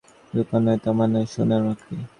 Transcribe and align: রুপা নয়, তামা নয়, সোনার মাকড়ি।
রুপা 0.33 0.57
নয়, 0.63 0.79
তামা 0.83 1.05
নয়, 1.13 1.27
সোনার 1.33 1.61
মাকড়ি। 1.67 1.95